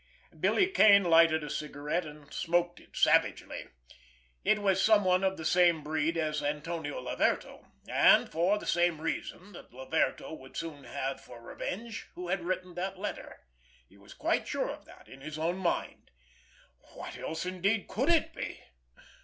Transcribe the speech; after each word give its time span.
Billy 0.39 0.65
Kane 0.65 1.03
lighted 1.03 1.43
a 1.43 1.49
cigarette, 1.51 2.07
and 2.07 2.33
smoked 2.33 2.79
it 2.79 2.97
savagely. 2.97 3.67
It 4.43 4.57
was 4.57 4.81
someone 4.81 5.23
of 5.23 5.37
the 5.37 5.45
same 5.45 5.83
breed 5.83 6.17
as 6.17 6.41
Antonio 6.41 6.99
Laverto, 6.99 7.67
and 7.87 8.27
for 8.27 8.57
the 8.57 8.65
same 8.65 8.99
reason 8.99 9.51
that 9.51 9.71
Laverto 9.71 10.33
would 10.33 10.57
soon 10.57 10.85
have 10.85 11.21
for 11.21 11.39
revenge, 11.39 12.07
who 12.15 12.29
had 12.29 12.43
written 12.43 12.73
that 12.73 12.97
letter. 12.97 13.41
He 13.87 13.97
was 13.99 14.15
quite 14.15 14.47
sure 14.47 14.71
of 14.71 14.85
that 14.85 15.07
in 15.07 15.21
his 15.21 15.37
own 15.37 15.57
mind. 15.57 16.09
What 16.95 17.15
else, 17.19 17.45
indeed, 17.45 17.87
could 17.87 18.09
it 18.09 18.33
be? 18.33 18.59